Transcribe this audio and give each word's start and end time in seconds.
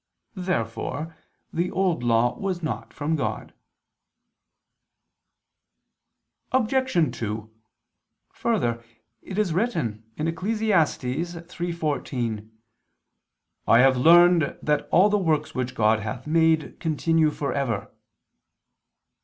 Therefore 0.33 1.15
the 1.53 1.69
Old 1.69 2.01
Law 2.01 2.35
was 2.39 2.63
not 2.63 2.91
from 2.91 3.15
God. 3.15 3.53
Obj. 6.51 7.11
2: 7.15 7.51
Further, 8.31 8.83
it 9.21 9.37
is 9.37 9.53
written 9.53 10.03
(Eccles. 10.17 10.59
3:14): 10.61 12.49
"I 13.67 13.77
have 13.81 13.95
learned 13.95 14.57
that 14.63 14.87
all 14.89 15.09
the 15.09 15.19
works 15.19 15.53
which 15.53 15.75
God 15.75 15.99
hath 15.99 16.25
made 16.25 16.79
continue 16.79 17.29
for 17.29 17.53
ever." 17.53 17.91